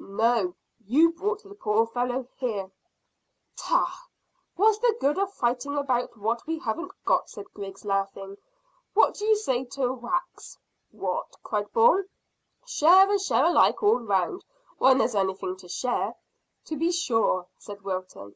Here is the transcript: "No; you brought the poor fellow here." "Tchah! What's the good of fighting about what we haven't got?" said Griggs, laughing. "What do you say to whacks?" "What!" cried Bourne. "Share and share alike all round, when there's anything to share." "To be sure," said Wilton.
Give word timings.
"No; 0.00 0.54
you 0.86 1.10
brought 1.12 1.42
the 1.42 1.54
poor 1.54 1.86
fellow 1.86 2.26
here." 2.38 2.70
"Tchah! 3.56 3.92
What's 4.56 4.78
the 4.78 4.96
good 4.98 5.18
of 5.18 5.34
fighting 5.34 5.76
about 5.76 6.16
what 6.16 6.46
we 6.46 6.58
haven't 6.60 6.92
got?" 7.04 7.28
said 7.28 7.52
Griggs, 7.52 7.84
laughing. 7.84 8.38
"What 8.94 9.16
do 9.16 9.26
you 9.26 9.36
say 9.36 9.64
to 9.66 9.92
whacks?" 9.92 10.56
"What!" 10.92 11.36
cried 11.42 11.70
Bourne. 11.74 12.08
"Share 12.64 13.10
and 13.10 13.20
share 13.20 13.44
alike 13.44 13.82
all 13.82 13.98
round, 14.00 14.46
when 14.78 14.96
there's 14.96 15.14
anything 15.14 15.58
to 15.58 15.68
share." 15.68 16.14
"To 16.64 16.76
be 16.78 16.90
sure," 16.90 17.48
said 17.58 17.82
Wilton. 17.82 18.34